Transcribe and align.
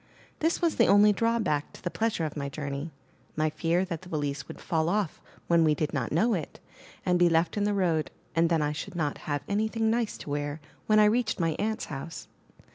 This 0.39 0.63
was 0.63 0.77
the 0.77 0.87
only 0.87 1.13
drawback 1.13 1.73
to 1.73 1.83
the 1.83 1.91
pleasure 1.91 2.25
of 2.25 2.35
my 2.35 2.49
journey— 2.49 2.91
my 3.37 3.51
fear 3.51 3.85
that 3.85 4.01
the 4.01 4.09
valise 4.09 4.47
would 4.47 4.59
fall 4.59 4.89
off 4.89 5.21
when 5.45 5.63
we 5.63 5.75
did 5.75 5.93
not 5.93 6.11
know 6.11 6.33
it, 6.33 6.59
and 7.05 7.19
be 7.19 7.29
left 7.29 7.55
in 7.55 7.65
the 7.65 7.73
road, 7.75 8.09
and 8.35 8.49
then 8.49 8.63
I 8.63 8.71
should 8.71 8.95
not 8.95 9.19
have 9.29 9.43
anything 9.47 9.91
nice 9.91 10.17
to 10.17 10.31
wear 10.31 10.59
when 10.87 10.97
I 10.97 11.05
reached 11.05 11.39
my 11.39 11.51
aunt's 11.59 11.85
house. 11.85 12.27